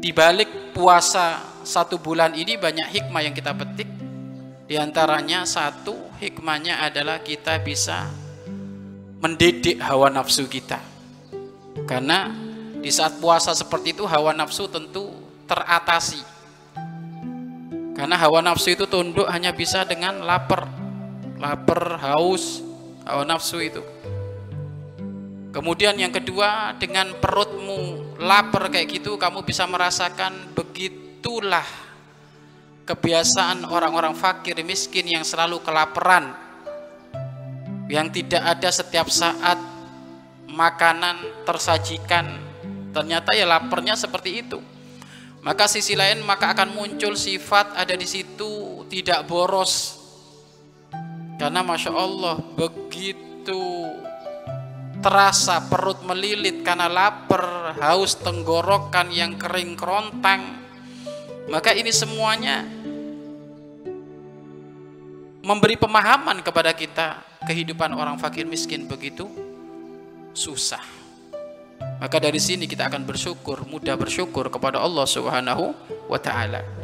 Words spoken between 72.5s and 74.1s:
kita akan bersyukur, mudah